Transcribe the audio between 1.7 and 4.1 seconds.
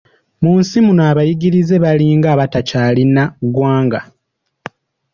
balinga abatakyalina ggwanga.